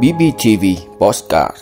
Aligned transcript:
BBTV 0.00 0.64
Postcard 0.98 1.56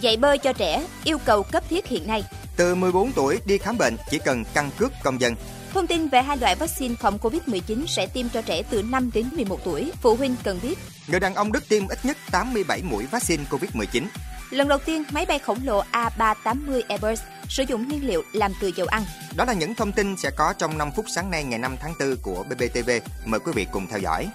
Dạy 0.00 0.16
bơi 0.16 0.38
cho 0.38 0.52
trẻ, 0.52 0.86
yêu 1.04 1.18
cầu 1.24 1.42
cấp 1.42 1.64
thiết 1.68 1.86
hiện 1.86 2.06
nay. 2.06 2.24
Từ 2.56 2.74
14 2.74 3.12
tuổi 3.12 3.38
đi 3.44 3.58
khám 3.58 3.78
bệnh 3.78 3.96
chỉ 4.10 4.18
cần 4.18 4.44
căn 4.54 4.70
cước 4.78 4.92
công 5.02 5.20
dân. 5.20 5.34
Thông 5.74 5.86
tin 5.86 6.08
về 6.08 6.22
hai 6.22 6.36
loại 6.36 6.54
vaccine 6.54 6.94
phòng 6.94 7.18
COVID-19 7.22 7.86
sẽ 7.86 8.06
tiêm 8.06 8.28
cho 8.28 8.42
trẻ 8.42 8.62
từ 8.70 8.82
5 8.82 9.10
đến 9.14 9.26
11 9.32 9.64
tuổi, 9.64 9.92
phụ 10.02 10.14
huynh 10.14 10.36
cần 10.44 10.58
biết. 10.62 10.78
Người 11.08 11.20
đàn 11.20 11.34
ông 11.34 11.52
Đức 11.52 11.68
tiêm 11.68 11.88
ít 11.88 11.98
nhất 12.04 12.16
87 12.30 12.82
mũi 12.82 13.06
vaccine 13.06 13.44
COVID-19. 13.50 14.04
Lần 14.50 14.68
đầu 14.68 14.78
tiên, 14.78 15.04
máy 15.10 15.26
bay 15.26 15.38
khổng 15.38 15.58
lồ 15.64 15.82
A380 15.92 16.82
Airbus 16.88 17.20
sử 17.48 17.62
dụng 17.68 17.88
nhiên 17.88 18.06
liệu 18.06 18.22
làm 18.32 18.52
từ 18.60 18.72
dầu 18.76 18.86
ăn. 18.86 19.02
Đó 19.36 19.44
là 19.44 19.52
những 19.52 19.74
thông 19.74 19.92
tin 19.92 20.16
sẽ 20.16 20.30
có 20.30 20.54
trong 20.58 20.78
5 20.78 20.90
phút 20.96 21.04
sáng 21.14 21.30
nay 21.30 21.44
ngày 21.44 21.58
5 21.58 21.76
tháng 21.80 21.94
4 22.00 22.16
của 22.22 22.44
BBTV. 22.50 22.90
Mời 23.24 23.40
quý 23.40 23.52
vị 23.54 23.66
cùng 23.72 23.86
theo 23.86 23.98
dõi. 23.98 24.28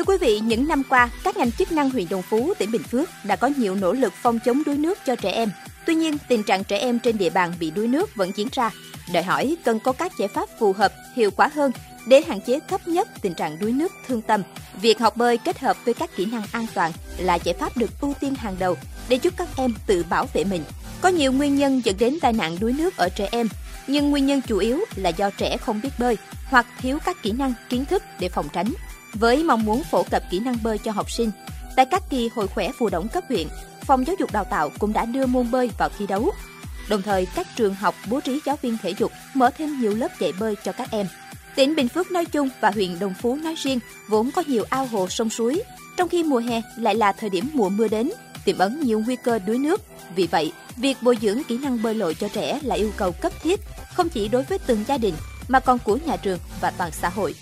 Thưa 0.00 0.04
quý 0.04 0.18
vị, 0.20 0.40
những 0.40 0.68
năm 0.68 0.82
qua, 0.88 1.08
các 1.24 1.36
ngành 1.36 1.52
chức 1.52 1.72
năng 1.72 1.90
huyện 1.90 2.06
Đồng 2.10 2.22
Phú, 2.22 2.54
tỉnh 2.58 2.70
Bình 2.70 2.82
Phước 2.82 3.08
đã 3.24 3.36
có 3.36 3.50
nhiều 3.56 3.74
nỗ 3.74 3.92
lực 3.92 4.12
phòng 4.22 4.38
chống 4.44 4.62
đuối 4.66 4.78
nước 4.78 4.98
cho 5.06 5.16
trẻ 5.16 5.30
em. 5.30 5.50
Tuy 5.86 5.94
nhiên, 5.94 6.16
tình 6.28 6.42
trạng 6.42 6.64
trẻ 6.64 6.78
em 6.78 6.98
trên 6.98 7.18
địa 7.18 7.30
bàn 7.30 7.52
bị 7.60 7.70
đuối 7.70 7.88
nước 7.88 8.14
vẫn 8.14 8.30
diễn 8.36 8.48
ra. 8.52 8.70
Đòi 9.12 9.22
hỏi 9.22 9.56
cần 9.64 9.80
có 9.80 9.92
các 9.92 10.12
giải 10.18 10.28
pháp 10.28 10.48
phù 10.58 10.72
hợp, 10.72 10.92
hiệu 11.14 11.30
quả 11.30 11.50
hơn 11.54 11.72
để 12.06 12.22
hạn 12.28 12.40
chế 12.40 12.58
thấp 12.68 12.88
nhất 12.88 13.08
tình 13.22 13.34
trạng 13.34 13.58
đuối 13.58 13.72
nước 13.72 13.92
thương 14.06 14.22
tâm. 14.22 14.42
Việc 14.80 14.98
học 14.98 15.16
bơi 15.16 15.38
kết 15.38 15.58
hợp 15.58 15.76
với 15.84 15.94
các 15.94 16.16
kỹ 16.16 16.26
năng 16.26 16.44
an 16.52 16.66
toàn 16.74 16.92
là 17.18 17.34
giải 17.34 17.54
pháp 17.58 17.76
được 17.76 17.90
ưu 18.00 18.14
tiên 18.20 18.34
hàng 18.34 18.56
đầu 18.58 18.76
để 19.08 19.18
giúp 19.22 19.34
các 19.36 19.48
em 19.56 19.74
tự 19.86 20.04
bảo 20.10 20.26
vệ 20.32 20.44
mình. 20.44 20.64
Có 21.00 21.08
nhiều 21.08 21.32
nguyên 21.32 21.56
nhân 21.56 21.80
dẫn 21.84 21.96
đến 21.98 22.18
tai 22.20 22.32
nạn 22.32 22.56
đuối 22.60 22.72
nước 22.72 22.96
ở 22.96 23.08
trẻ 23.08 23.28
em, 23.32 23.48
nhưng 23.86 24.10
nguyên 24.10 24.26
nhân 24.26 24.40
chủ 24.46 24.58
yếu 24.58 24.80
là 24.96 25.10
do 25.10 25.30
trẻ 25.30 25.56
không 25.56 25.80
biết 25.82 25.90
bơi 25.98 26.16
hoặc 26.44 26.66
thiếu 26.78 26.98
các 27.04 27.22
kỹ 27.22 27.32
năng 27.32 27.54
kiến 27.68 27.84
thức 27.84 28.02
để 28.20 28.28
phòng 28.28 28.48
tránh. 28.52 28.72
Với 29.14 29.42
mong 29.44 29.64
muốn 29.64 29.82
phổ 29.90 30.02
cập 30.02 30.22
kỹ 30.30 30.40
năng 30.40 30.56
bơi 30.62 30.78
cho 30.78 30.92
học 30.92 31.10
sinh, 31.10 31.30
tại 31.76 31.86
các 31.90 32.02
kỳ 32.10 32.28
hội 32.34 32.48
khỏe 32.48 32.72
phù 32.78 32.88
động 32.88 33.08
cấp 33.08 33.24
huyện, 33.28 33.48
Phòng 33.86 34.06
Giáo 34.06 34.16
dục 34.18 34.32
Đào 34.32 34.44
tạo 34.44 34.70
cũng 34.78 34.92
đã 34.92 35.04
đưa 35.04 35.26
môn 35.26 35.50
bơi 35.50 35.70
vào 35.78 35.88
thi 35.98 36.06
đấu. 36.06 36.32
Đồng 36.88 37.02
thời, 37.02 37.26
các 37.26 37.46
trường 37.56 37.74
học 37.74 37.94
bố 38.08 38.20
trí 38.20 38.40
giáo 38.46 38.56
viên 38.62 38.78
thể 38.82 38.94
dục 38.98 39.12
mở 39.34 39.50
thêm 39.58 39.80
nhiều 39.80 39.94
lớp 39.94 40.08
dạy 40.20 40.32
bơi 40.40 40.56
cho 40.64 40.72
các 40.72 40.90
em. 40.90 41.06
Tỉnh 41.54 41.76
Bình 41.76 41.88
Phước 41.88 42.10
nói 42.10 42.24
chung 42.24 42.48
và 42.60 42.70
huyện 42.70 42.98
Đồng 42.98 43.14
Phú 43.14 43.36
nói 43.36 43.54
riêng 43.54 43.78
vốn 44.08 44.30
có 44.30 44.42
nhiều 44.46 44.64
ao 44.70 44.86
hồ 44.86 45.08
sông 45.08 45.30
suối, 45.30 45.62
trong 45.96 46.08
khi 46.08 46.24
mùa 46.24 46.38
hè 46.38 46.62
lại 46.76 46.94
là 46.94 47.12
thời 47.12 47.30
điểm 47.30 47.50
mùa 47.52 47.68
mưa 47.68 47.88
đến, 47.88 48.10
tiềm 48.44 48.58
ẩn 48.58 48.80
nhiều 48.80 49.02
nguy 49.06 49.16
cơ 49.16 49.38
đuối 49.38 49.58
nước. 49.58 49.80
Vì 50.14 50.26
vậy, 50.26 50.52
việc 50.76 50.96
bồi 51.02 51.18
dưỡng 51.22 51.42
kỹ 51.44 51.58
năng 51.58 51.82
bơi 51.82 51.94
lội 51.94 52.14
cho 52.14 52.28
trẻ 52.28 52.60
là 52.62 52.74
yêu 52.74 52.92
cầu 52.96 53.12
cấp 53.12 53.32
thiết, 53.42 53.60
không 53.94 54.08
chỉ 54.08 54.28
đối 54.28 54.42
với 54.42 54.58
từng 54.58 54.84
gia 54.88 54.98
đình 54.98 55.14
mà 55.48 55.60
còn 55.60 55.78
của 55.78 55.98
nhà 56.06 56.16
trường 56.16 56.38
và 56.60 56.70
toàn 56.70 56.90
xã 56.92 57.08
hội. 57.08 57.34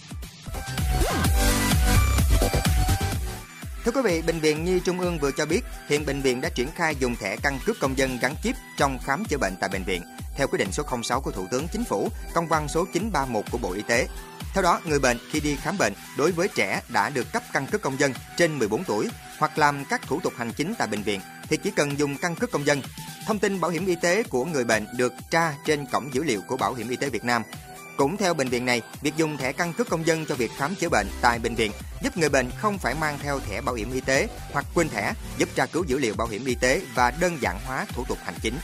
Thưa 3.88 4.02
quý 4.02 4.10
vị, 4.10 4.22
Bệnh 4.22 4.40
viện 4.40 4.64
Nhi 4.64 4.80
Trung 4.84 5.00
ương 5.00 5.18
vừa 5.18 5.30
cho 5.32 5.46
biết 5.46 5.60
hiện 5.88 6.06
bệnh 6.06 6.20
viện 6.20 6.40
đã 6.40 6.48
triển 6.48 6.68
khai 6.74 6.96
dùng 6.98 7.16
thẻ 7.16 7.36
căn 7.42 7.58
cước 7.66 7.80
công 7.80 7.98
dân 7.98 8.18
gắn 8.22 8.34
chip 8.42 8.56
trong 8.76 8.98
khám 9.04 9.24
chữa 9.24 9.36
bệnh 9.38 9.56
tại 9.60 9.70
bệnh 9.72 9.84
viện, 9.84 10.02
theo 10.36 10.46
quyết 10.46 10.58
định 10.58 10.72
số 10.72 10.82
06 11.02 11.20
của 11.20 11.30
Thủ 11.30 11.46
tướng 11.50 11.68
Chính 11.72 11.84
phủ, 11.84 12.08
công 12.34 12.46
văn 12.46 12.68
số 12.68 12.84
931 12.92 13.44
của 13.50 13.58
Bộ 13.58 13.72
Y 13.72 13.82
tế. 13.82 14.08
Theo 14.54 14.62
đó, 14.62 14.80
người 14.84 14.98
bệnh 14.98 15.16
khi 15.30 15.40
đi 15.40 15.56
khám 15.56 15.78
bệnh 15.78 15.92
đối 16.18 16.32
với 16.32 16.48
trẻ 16.54 16.82
đã 16.88 17.10
được 17.10 17.32
cấp 17.32 17.42
căn 17.52 17.66
cước 17.66 17.82
công 17.82 17.98
dân 17.98 18.12
trên 18.36 18.58
14 18.58 18.84
tuổi 18.84 19.08
hoặc 19.38 19.58
làm 19.58 19.84
các 19.84 20.02
thủ 20.02 20.20
tục 20.20 20.32
hành 20.36 20.52
chính 20.52 20.74
tại 20.78 20.88
bệnh 20.88 21.02
viện 21.02 21.20
thì 21.48 21.56
chỉ 21.56 21.70
cần 21.70 21.98
dùng 21.98 22.16
căn 22.16 22.34
cước 22.34 22.50
công 22.50 22.66
dân. 22.66 22.82
Thông 23.26 23.38
tin 23.38 23.60
bảo 23.60 23.70
hiểm 23.70 23.86
y 23.86 23.94
tế 23.94 24.22
của 24.22 24.44
người 24.44 24.64
bệnh 24.64 24.86
được 24.96 25.12
tra 25.30 25.54
trên 25.64 25.86
cổng 25.86 26.14
dữ 26.14 26.24
liệu 26.24 26.40
của 26.40 26.56
Bảo 26.56 26.74
hiểm 26.74 26.88
y 26.88 26.96
tế 26.96 27.10
Việt 27.10 27.24
Nam 27.24 27.42
cũng 27.98 28.16
theo 28.16 28.34
bệnh 28.34 28.48
viện 28.48 28.64
này, 28.64 28.82
việc 29.02 29.16
dùng 29.16 29.36
thẻ 29.36 29.52
căn 29.52 29.72
cước 29.72 29.88
công 29.88 30.06
dân 30.06 30.26
cho 30.26 30.34
việc 30.34 30.50
khám 30.56 30.74
chữa 30.74 30.88
bệnh 30.88 31.06
tại 31.20 31.38
bệnh 31.38 31.54
viện 31.54 31.72
giúp 32.02 32.16
người 32.16 32.28
bệnh 32.28 32.50
không 32.56 32.78
phải 32.78 32.94
mang 33.00 33.18
theo 33.22 33.40
thẻ 33.40 33.60
bảo 33.60 33.74
hiểm 33.74 33.92
y 33.92 34.00
tế 34.00 34.28
hoặc 34.52 34.66
quên 34.74 34.88
thẻ, 34.88 35.14
giúp 35.38 35.48
tra 35.54 35.66
cứu 35.66 35.84
dữ 35.84 35.98
liệu 35.98 36.14
bảo 36.14 36.28
hiểm 36.28 36.44
y 36.44 36.54
tế 36.54 36.80
và 36.94 37.10
đơn 37.20 37.38
giản 37.40 37.58
hóa 37.66 37.86
thủ 37.94 38.04
tục 38.08 38.18
hành 38.24 38.34
chính. 38.42 38.54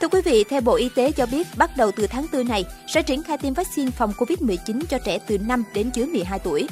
Thưa 0.00 0.08
quý 0.08 0.20
vị, 0.24 0.44
theo 0.50 0.60
Bộ 0.60 0.74
Y 0.74 0.88
tế 0.88 1.12
cho 1.12 1.26
biết, 1.26 1.46
bắt 1.56 1.70
đầu 1.76 1.90
từ 1.96 2.06
tháng 2.06 2.26
4 2.32 2.48
này 2.48 2.64
sẽ 2.94 3.02
triển 3.02 3.22
khai 3.22 3.38
tiêm 3.38 3.54
vaccine 3.54 3.90
phòng 3.90 4.12
COVID-19 4.18 4.82
cho 4.88 4.98
trẻ 5.04 5.18
từ 5.26 5.38
5 5.38 5.64
đến 5.74 5.90
dưới 5.94 6.06
12 6.06 6.38
tuổi. 6.38 6.68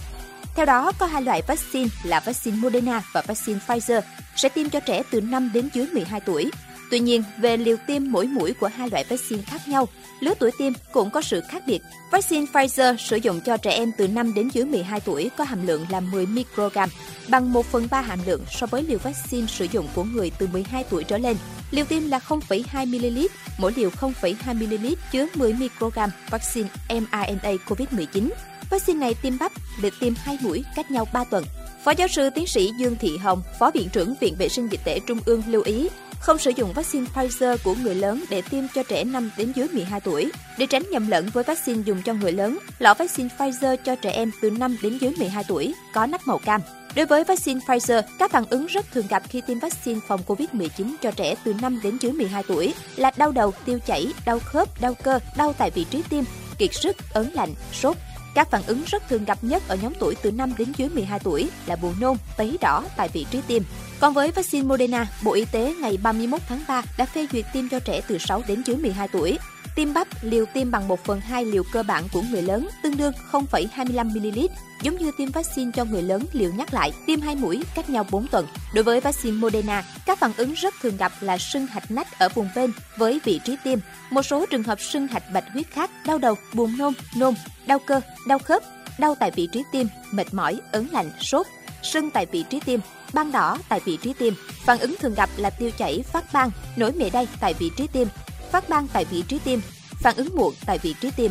Theo 0.55 0.67
đó, 0.67 0.93
có 0.99 1.07
hai 1.07 1.23
loại 1.23 1.43
vaccine 1.47 1.89
là 2.05 2.21
vaccine 2.21 2.57
Moderna 2.57 3.03
và 3.13 3.23
vaccine 3.27 3.59
Pfizer 3.67 4.01
sẽ 4.37 4.49
tiêm 4.49 4.71
cho 4.71 4.81
trẻ 4.81 5.03
từ 5.11 5.21
5 5.21 5.51
đến 5.55 5.69
dưới 5.73 5.87
12 5.93 6.21
tuổi. 6.21 6.51
Tuy 6.91 6.99
nhiên, 6.99 7.23
về 7.39 7.57
liều 7.57 7.77
tiêm 7.87 8.03
mỗi 8.09 8.27
mũi 8.27 8.55
của 8.61 8.67
hai 8.67 8.91
loại 8.91 9.05
vaccine 9.09 9.43
khác 9.43 9.69
nhau, 9.69 9.89
lứa 10.21 10.35
tuổi 10.39 10.51
tiêm 10.59 10.73
cũng 10.93 11.11
có 11.11 11.21
sự 11.23 11.41
khác 11.49 11.63
biệt. 11.67 11.83
Vaccine 12.11 12.47
Pfizer 12.53 12.97
sử 12.97 13.17
dụng 13.17 13.41
cho 13.41 13.57
trẻ 13.57 13.71
em 13.71 13.93
từ 13.99 14.09
5 14.09 14.35
đến 14.35 14.49
dưới 14.49 14.65
12 14.65 15.01
tuổi 15.01 15.31
có 15.37 15.45
hàm 15.45 15.67
lượng 15.67 15.87
là 15.91 16.01
10 16.01 16.27
microgram, 16.27 16.89
bằng 17.29 17.53
1 17.53 17.67
phần 17.67 17.89
3 17.91 18.01
hàm 18.01 18.19
lượng 18.27 18.45
so 18.51 18.67
với 18.67 18.83
liều 18.83 18.99
vaccine 18.99 19.47
sử 19.47 19.67
dụng 19.73 19.89
của 19.95 20.05
người 20.05 20.31
từ 20.39 20.47
12 20.53 20.85
tuổi 20.91 21.05
trở 21.05 21.19
lên. 21.19 21.37
Liều 21.71 21.85
tiêm 21.85 22.09
là 22.09 22.21
0,2 22.29 22.87
ml, 22.87 23.27
mỗi 23.59 23.73
liều 23.77 23.91
0,2 23.91 24.55
ml 24.55 24.87
chứa 25.13 25.27
10 25.35 25.53
microgram 25.53 26.11
vaccine 26.31 26.69
mRNA 26.89 27.53
COVID-19. 27.67 28.29
Vaccine 28.71 28.99
này 28.99 29.15
tiêm 29.23 29.39
bắp, 29.39 29.53
lịch 29.83 29.95
tiêm 30.01 30.13
2 30.17 30.39
mũi 30.41 30.65
cách 30.77 30.91
nhau 30.91 31.09
3 31.13 31.25
tuần. 31.25 31.45
Phó 31.85 31.91
giáo 31.91 32.09
sư 32.09 32.31
tiến 32.31 32.47
sĩ 32.47 32.71
Dương 32.79 32.97
Thị 33.01 33.17
Hồng, 33.17 33.43
Phó 33.59 33.71
Viện 33.71 33.89
trưởng 33.93 34.15
Viện 34.21 34.35
Vệ 34.39 34.49
sinh 34.49 34.69
Dịch 34.69 34.81
tễ 34.85 35.01
Trung 35.07 35.21
ương 35.25 35.43
lưu 35.47 35.63
ý, 35.63 35.89
không 36.21 36.39
sử 36.39 36.51
dụng 36.57 36.73
vaccine 36.73 37.07
Pfizer 37.15 37.57
của 37.65 37.75
người 37.75 37.95
lớn 37.95 38.25
để 38.31 38.43
tiêm 38.51 38.65
cho 38.75 38.83
trẻ 38.83 39.05
5 39.05 39.31
đến 39.37 39.53
dưới 39.53 39.69
12 39.69 40.01
tuổi. 40.01 40.33
Để 40.59 40.67
tránh 40.67 40.83
nhầm 40.91 41.07
lẫn 41.07 41.29
với 41.33 41.45
vaccine 41.45 41.83
dùng 41.83 42.03
cho 42.05 42.15
người 42.15 42.33
lớn, 42.33 42.59
lọ 42.79 42.95
vaccine 42.95 43.29
Pfizer 43.39 43.77
cho 43.77 43.97
trẻ 43.97 44.11
em 44.11 44.31
từ 44.43 44.51
5 44.51 44.77
đến 44.83 44.99
dưới 45.01 45.13
12 45.19 45.45
tuổi 45.49 45.75
có 45.95 46.07
nắp 46.07 46.27
màu 46.27 46.39
cam. 46.39 46.61
Đối 46.97 47.07
với 47.07 47.25
vaccine 47.25 47.61
Pfizer, 47.67 48.03
các 48.19 48.31
phản 48.31 48.45
ứng 48.51 48.67
rất 48.67 48.87
thường 48.93 49.07
gặp 49.11 49.23
khi 49.29 49.41
tiêm 49.47 49.59
vaccine 49.59 50.01
phòng 50.09 50.21
COVID-19 50.27 50.95
cho 51.03 51.11
trẻ 51.11 51.35
từ 51.45 51.55
5 51.63 51.81
đến 51.83 51.97
dưới 52.01 52.13
12 52.13 52.43
tuổi 52.49 52.75
là 52.97 53.13
đau 53.17 53.33
đầu, 53.33 53.53
tiêu 53.65 53.79
chảy, 53.87 54.13
đau 54.27 54.39
khớp, 54.39 54.81
đau 54.81 54.95
cơ, 54.95 55.19
đau 55.37 55.53
tại 55.53 55.71
vị 55.71 55.87
trí 55.91 56.03
tiêm, 56.11 56.25
kiệt 56.59 56.75
sức, 56.75 56.97
ớn 57.13 57.31
lạnh, 57.33 57.55
sốt, 57.73 57.97
các 58.35 58.51
phản 58.51 58.63
ứng 58.67 58.83
rất 58.87 59.09
thường 59.09 59.25
gặp 59.25 59.39
nhất 59.43 59.63
ở 59.69 59.77
nhóm 59.83 59.93
tuổi 60.01 60.15
từ 60.23 60.31
5 60.31 60.53
đến 60.59 60.73
dưới 60.77 60.89
12 60.89 61.19
tuổi 61.19 61.51
là 61.67 61.77
buồn 61.77 61.95
nôn, 62.01 62.17
tấy 62.37 62.59
đỏ 62.61 62.85
tại 62.97 63.09
vị 63.13 63.27
trí 63.31 63.41
tiêm. 63.47 63.63
Còn 64.01 64.15
với 64.15 64.31
vaccine 64.31 64.67
Moderna, 64.67 65.07
Bộ 65.23 65.33
Y 65.33 65.45
tế 65.45 65.75
ngày 65.81 65.99
31 66.03 66.41
tháng 66.49 66.63
3 66.69 66.83
đã 66.99 67.07
phê 67.07 67.27
duyệt 67.33 67.45
tiêm 67.53 67.69
cho 67.69 67.81
trẻ 67.81 68.01
từ 68.09 68.19
6 68.19 68.43
đến 68.49 68.63
dưới 68.67 68.77
12 68.77 69.09
tuổi. 69.09 69.39
Tiêm 69.75 69.95
bắp, 69.95 70.09
liều 70.23 70.45
tiêm 70.55 70.71
bằng 70.71 70.89
1 70.89 71.05
phần 71.05 71.21
2 71.21 71.45
liều 71.45 71.63
cơ 71.73 71.83
bản 71.83 72.05
của 72.13 72.23
người 72.31 72.43
lớn, 72.43 72.69
tương 72.83 72.97
đương 72.97 73.13
0,25ml, 73.31 74.49
giống 74.83 74.97
như 74.97 75.11
tiêm 75.19 75.31
vaccine 75.31 75.71
cho 75.75 75.85
người 75.85 76.03
lớn 76.03 76.25
liều 76.33 76.53
nhắc 76.53 76.75
lại, 76.75 76.93
tiêm 77.07 77.21
hai 77.21 77.37
mũi 77.37 77.63
cách 77.75 77.91
nhau 77.91 78.07
4 78.11 78.27
tuần. 78.27 78.47
Đối 78.75 78.85
với 78.85 79.01
vaccine 79.01 79.37
Moderna, 79.37 79.85
các 80.07 80.19
phản 80.19 80.33
ứng 80.37 80.53
rất 80.53 80.75
thường 80.83 80.97
gặp 80.97 81.13
là 81.21 81.39
sưng 81.39 81.67
hạch 81.67 81.91
nách 81.91 82.19
ở 82.19 82.29
vùng 82.29 82.49
bên 82.57 82.73
với 82.97 83.21
vị 83.25 83.41
trí 83.45 83.57
tiêm, 83.65 83.79
một 84.11 84.23
số 84.23 84.47
trường 84.47 84.63
hợp 84.63 84.81
sưng 84.81 85.07
hạch 85.07 85.33
bạch 85.33 85.45
huyết 85.53 85.67
khác, 85.71 85.91
đau 86.07 86.19
đầu, 86.19 86.35
buồn 86.55 86.79
nôn, 86.79 86.93
nôn, 87.17 87.35
đau 87.67 87.79
cơ, 87.79 88.01
đau 88.27 88.39
khớp, 88.39 88.63
đau 88.99 89.15
tại 89.15 89.31
vị 89.31 89.49
trí 89.53 89.63
tiêm, 89.73 89.87
mệt 90.11 90.35
mỏi, 90.35 90.61
ớn 90.73 90.87
lạnh, 90.93 91.11
sốt, 91.21 91.47
sưng 91.83 92.11
tại 92.11 92.27
vị 92.27 92.45
trí 92.51 92.61
tiêm, 92.61 92.81
ban 93.13 93.33
đỏ 93.33 93.59
tại 93.69 93.81
vị 93.85 93.99
trí 94.03 94.13
tiêm. 94.13 94.35
Phản 94.65 94.79
ứng 94.79 94.95
thường 95.01 95.15
gặp 95.15 95.31
là 95.37 95.51
tiêu 95.51 95.71
chảy, 95.79 96.05
phát 96.13 96.33
ban, 96.33 96.51
nổi 96.77 96.93
mề 96.93 97.11
đay 97.11 97.29
tại 97.41 97.55
vị 97.55 97.71
trí 97.77 97.87
tiêm, 97.87 98.09
phát 98.53 98.69
ban 98.69 98.89
tại 98.89 99.05
vị 99.05 99.25
trí 99.29 99.39
tiêm, 99.39 99.61
phản 100.01 100.17
ứng 100.17 100.37
muộn 100.37 100.55
tại 100.67 100.79
vị 100.79 100.95
trí 101.01 101.11
tiêm. 101.11 101.31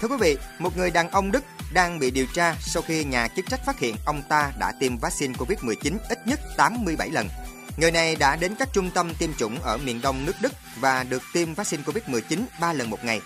Thưa 0.00 0.08
quý 0.08 0.16
vị, 0.20 0.36
một 0.58 0.76
người 0.76 0.90
đàn 0.90 1.10
ông 1.10 1.32
Đức 1.32 1.44
đang 1.72 1.98
bị 1.98 2.10
điều 2.10 2.26
tra 2.34 2.56
sau 2.60 2.82
khi 2.82 3.04
nhà 3.04 3.28
chức 3.28 3.46
trách 3.48 3.64
phát 3.64 3.78
hiện 3.78 3.96
ông 4.04 4.22
ta 4.28 4.52
đã 4.58 4.72
tiêm 4.80 4.98
vaccine 4.98 5.34
COVID-19 5.34 5.96
ít 6.08 6.26
nhất 6.26 6.40
87 6.56 7.10
lần. 7.10 7.28
Người 7.76 7.90
này 7.90 8.16
đã 8.16 8.36
đến 8.36 8.54
các 8.58 8.68
trung 8.72 8.90
tâm 8.94 9.14
tiêm 9.18 9.30
chủng 9.34 9.58
ở 9.62 9.76
miền 9.76 10.00
đông 10.02 10.24
nước 10.24 10.32
Đức 10.40 10.52
và 10.80 11.04
được 11.04 11.22
tiêm 11.32 11.54
vaccine 11.54 11.82
COVID-19 11.82 12.44
3 12.60 12.72
lần 12.72 12.90
một 12.90 13.04
ngày. 13.04 13.20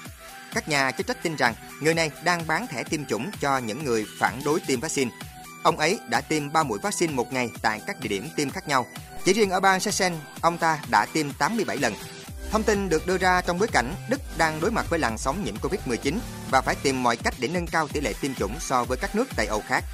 Các 0.54 0.68
nhà 0.68 0.90
chức 0.90 1.06
trách 1.06 1.22
tin 1.22 1.36
rằng 1.36 1.54
người 1.80 1.94
này 1.94 2.10
đang 2.24 2.47
bán 2.47 2.66
thẻ 2.66 2.82
tiêm 2.82 3.04
chủng 3.04 3.30
cho 3.41 3.58
những 3.58 3.84
người 3.84 4.06
phản 4.18 4.41
đối 4.44 4.60
tiêm 4.60 4.80
vaccine. 4.80 5.10
Ông 5.62 5.78
ấy 5.78 5.98
đã 6.08 6.20
tiêm 6.20 6.53
3 6.53 6.62
mũi 6.62 6.78
vaccine 6.82 7.12
một 7.12 7.32
ngày 7.32 7.50
tại 7.62 7.80
các 7.86 8.00
địa 8.00 8.08
điểm 8.08 8.28
tiêm 8.36 8.50
khác 8.50 8.68
nhau. 8.68 8.86
Chỉ 9.24 9.33
riêng 9.33 9.51
ở 9.51 9.60
bang 9.60 9.80
Sachsen, 9.80 10.13
ông 10.41 10.59
ta 10.59 10.78
đã 10.91 11.07
tiêm 11.13 11.33
87 11.33 11.77
lần. 11.77 11.95
Thông 12.51 12.63
tin 12.63 12.89
được 12.89 13.07
đưa 13.07 13.19
ra 13.19 13.41
trong 13.41 13.59
bối 13.59 13.69
cảnh 13.72 13.95
Đức 14.10 14.21
đang 14.39 14.60
đối 14.60 14.71
mặt 14.71 14.86
với 14.91 14.98
làn 14.98 15.19
sóng 15.19 15.45
nhiễm 15.45 15.54
Covid-19 15.57 16.19
và 16.51 16.60
phải 16.60 16.74
tìm 16.83 17.03
mọi 17.03 17.16
cách 17.16 17.34
để 17.39 17.48
nâng 17.48 17.66
cao 17.66 17.89
tỷ 17.89 18.01
lệ 18.01 18.13
tiêm 18.21 18.34
chủng 18.34 18.60
so 18.60 18.84
với 18.84 18.98
các 19.01 19.16
nước 19.16 19.28
Tây 19.36 19.47
Âu 19.47 19.63
khác. 19.69 19.84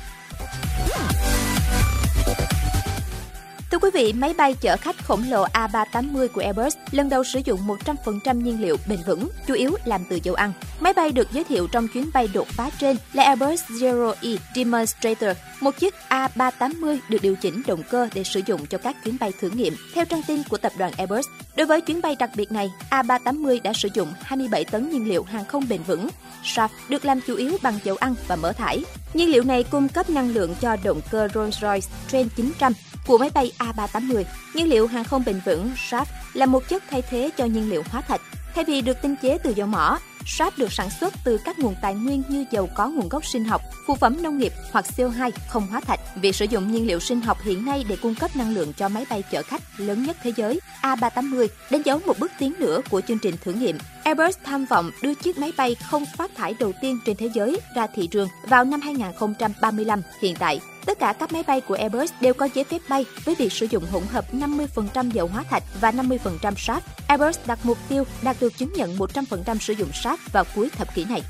Thưa 3.78 3.90
quý 3.90 4.02
vị, 4.02 4.12
máy 4.12 4.34
bay 4.38 4.54
chở 4.60 4.76
khách 4.76 5.04
khổng 5.04 5.22
lồ 5.28 5.46
A380 5.46 6.28
của 6.28 6.40
Airbus 6.40 6.76
lần 6.90 7.08
đầu 7.08 7.24
sử 7.24 7.40
dụng 7.44 7.60
100% 8.04 8.40
nhiên 8.40 8.62
liệu 8.62 8.76
bền 8.88 8.98
vững, 9.06 9.28
chủ 9.46 9.54
yếu 9.54 9.76
làm 9.84 10.04
từ 10.10 10.18
dầu 10.22 10.34
ăn. 10.34 10.52
Máy 10.80 10.92
bay 10.92 11.12
được 11.12 11.32
giới 11.32 11.44
thiệu 11.44 11.68
trong 11.72 11.88
chuyến 11.88 12.10
bay 12.14 12.28
đột 12.34 12.48
phá 12.48 12.70
trên 12.80 12.96
là 13.12 13.22
Airbus 13.22 13.62
Zero 13.68 14.14
E 14.22 14.30
Demonstrator, 14.54 15.30
một 15.60 15.78
chiếc 15.78 15.94
A380 16.08 16.98
được 17.08 17.22
điều 17.22 17.36
chỉnh 17.36 17.62
động 17.66 17.82
cơ 17.90 18.08
để 18.14 18.24
sử 18.24 18.40
dụng 18.46 18.66
cho 18.66 18.78
các 18.78 19.04
chuyến 19.04 19.16
bay 19.20 19.32
thử 19.40 19.50
nghiệm, 19.50 19.74
theo 19.94 20.04
trang 20.04 20.22
tin 20.26 20.42
của 20.48 20.56
tập 20.56 20.72
đoàn 20.78 20.92
Airbus. 20.96 21.26
Đối 21.56 21.66
với 21.66 21.80
chuyến 21.80 22.00
bay 22.00 22.16
đặc 22.18 22.30
biệt 22.36 22.52
này, 22.52 22.70
A380 22.90 23.62
đã 23.62 23.72
sử 23.72 23.88
dụng 23.94 24.08
27 24.22 24.64
tấn 24.64 24.90
nhiên 24.90 25.08
liệu 25.08 25.22
hàng 25.22 25.44
không 25.44 25.64
bền 25.68 25.82
vững. 25.82 26.08
SAF 26.44 26.68
được 26.88 27.04
làm 27.04 27.20
chủ 27.20 27.36
yếu 27.36 27.56
bằng 27.62 27.78
dầu 27.84 27.96
ăn 27.96 28.14
và 28.28 28.36
mỡ 28.36 28.52
thải. 28.52 28.84
Nhiên 29.14 29.30
liệu 29.30 29.44
này 29.44 29.62
cung 29.62 29.88
cấp 29.88 30.10
năng 30.10 30.34
lượng 30.34 30.54
cho 30.60 30.76
động 30.84 31.00
cơ 31.10 31.26
Rolls-Royce 31.26 31.88
Trent 32.08 32.28
900 32.36 32.72
của 33.08 33.18
máy 33.18 33.30
bay 33.34 33.52
A380. 33.58 34.24
Nhiên 34.54 34.68
liệu 34.68 34.86
hàng 34.86 35.04
không 35.04 35.22
bền 35.26 35.40
vững 35.44 35.70
SAF 35.90 36.04
là 36.34 36.46
một 36.46 36.68
chất 36.68 36.82
thay 36.90 37.02
thế 37.02 37.30
cho 37.36 37.44
nhiên 37.44 37.70
liệu 37.70 37.82
hóa 37.90 38.00
thạch. 38.00 38.20
Thay 38.54 38.64
vì 38.64 38.80
được 38.80 39.02
tinh 39.02 39.14
chế 39.22 39.38
từ 39.38 39.50
dầu 39.50 39.66
mỏ, 39.66 39.98
SAF 40.26 40.50
được 40.56 40.72
sản 40.72 40.90
xuất 41.00 41.14
từ 41.24 41.38
các 41.44 41.58
nguồn 41.58 41.74
tài 41.82 41.94
nguyên 41.94 42.22
như 42.28 42.44
dầu 42.50 42.68
có 42.74 42.88
nguồn 42.88 43.08
gốc 43.08 43.26
sinh 43.26 43.44
học, 43.44 43.62
phụ 43.86 43.94
phẩm 43.94 44.22
nông 44.22 44.38
nghiệp 44.38 44.52
hoặc 44.72 44.84
CO2 44.96 45.30
không 45.48 45.66
hóa 45.66 45.80
thạch. 45.80 46.00
Việc 46.16 46.34
sử 46.34 46.44
dụng 46.44 46.72
nhiên 46.72 46.86
liệu 46.86 47.00
sinh 47.00 47.20
học 47.20 47.38
hiện 47.42 47.64
nay 47.64 47.84
để 47.88 47.96
cung 47.96 48.14
cấp 48.14 48.36
năng 48.36 48.54
lượng 48.54 48.72
cho 48.72 48.88
máy 48.88 49.06
bay 49.10 49.22
chở 49.30 49.42
khách 49.42 49.62
lớn 49.76 50.04
nhất 50.04 50.16
thế 50.22 50.32
giới 50.36 50.60
A380 50.82 51.46
đánh 51.70 51.82
dấu 51.82 52.00
một 52.06 52.18
bước 52.18 52.30
tiến 52.38 52.52
nữa 52.58 52.80
của 52.90 53.00
chương 53.00 53.18
trình 53.18 53.34
thử 53.44 53.52
nghiệm. 53.52 53.78
Airbus 54.04 54.38
tham 54.44 54.64
vọng 54.64 54.90
đưa 55.02 55.14
chiếc 55.14 55.38
máy 55.38 55.52
bay 55.56 55.74
không 55.74 56.04
phát 56.16 56.30
thải 56.36 56.54
đầu 56.60 56.72
tiên 56.80 56.98
trên 57.06 57.16
thế 57.16 57.30
giới 57.34 57.60
ra 57.76 57.86
thị 57.86 58.06
trường 58.06 58.28
vào 58.48 58.64
năm 58.64 58.80
2035. 58.80 60.02
Hiện 60.20 60.36
tại, 60.38 60.60
Tất 60.88 60.98
cả 60.98 61.12
các 61.12 61.32
máy 61.32 61.42
bay 61.46 61.60
của 61.60 61.74
Airbus 61.74 62.12
đều 62.20 62.34
có 62.34 62.48
giấy 62.54 62.64
phép 62.64 62.78
bay 62.88 63.06
với 63.24 63.34
việc 63.34 63.52
sử 63.52 63.66
dụng 63.70 63.84
hỗn 63.92 64.02
hợp 64.02 64.24
50% 64.34 65.10
dầu 65.10 65.30
hóa 65.32 65.44
thạch 65.50 65.62
và 65.80 65.90
50% 65.90 66.18
SAF. 66.40 66.80
Airbus 67.06 67.38
đặt 67.46 67.58
mục 67.62 67.78
tiêu 67.88 68.04
đạt 68.22 68.36
được 68.40 68.58
chứng 68.58 68.72
nhận 68.72 68.96
100% 68.96 69.58
sử 69.58 69.72
dụng 69.72 69.88
SAF 70.02 70.16
vào 70.32 70.44
cuối 70.54 70.70
thập 70.70 70.94
kỷ 70.94 71.04
này. 71.04 71.22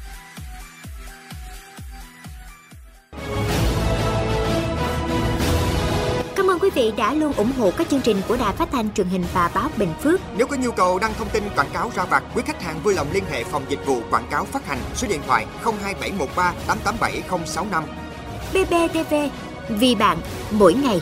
Cảm 6.36 6.50
ơn 6.50 6.58
quý 6.58 6.70
vị 6.74 6.92
đã 6.96 7.14
luôn 7.14 7.32
ủng 7.32 7.52
hộ 7.58 7.70
các 7.78 7.88
chương 7.88 8.00
trình 8.00 8.20
của 8.28 8.36
Đài 8.36 8.52
Phát 8.52 8.68
thanh 8.72 8.90
truyền 8.94 9.06
hình 9.06 9.24
và 9.34 9.50
báo 9.54 9.70
Bình 9.76 9.92
Phước. 10.02 10.20
Nếu 10.36 10.46
có 10.46 10.56
nhu 10.56 10.70
cầu 10.70 10.98
đăng 10.98 11.14
thông 11.18 11.28
tin 11.28 11.42
quảng 11.56 11.70
cáo 11.72 11.90
ra 11.94 12.04
vặt, 12.04 12.22
quý 12.34 12.42
khách 12.46 12.62
hàng 12.62 12.80
vui 12.82 12.94
lòng 12.94 13.06
liên 13.12 13.24
hệ 13.30 13.44
phòng 13.44 13.64
dịch 13.68 13.86
vụ 13.86 14.00
quảng 14.10 14.26
cáo 14.30 14.44
phát 14.44 14.66
hành 14.66 14.78
số 14.94 15.08
điện 15.08 15.20
thoại 15.26 15.46
02713 15.64 16.54
887065. 16.66 17.84
BBTV 18.52 19.14
vì 19.68 19.94
bạn 19.94 20.18
mỗi 20.50 20.74
ngày. 20.74 21.00